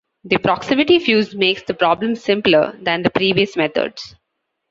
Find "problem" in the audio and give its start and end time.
1.75-2.15